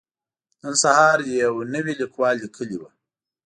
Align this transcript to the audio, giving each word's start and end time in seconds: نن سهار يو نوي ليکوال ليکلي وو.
نن 0.61 0.73
سهار 0.83 1.17
يو 1.41 1.53
نوي 1.73 1.93
ليکوال 2.01 2.35
ليکلي 2.43 2.75
وو. 2.79 2.87